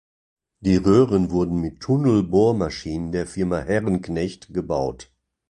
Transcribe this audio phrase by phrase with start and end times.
[0.61, 5.11] Die Röhren wurden mit Tunnelbohrmaschinen der Firma Herrenknecht gebaut.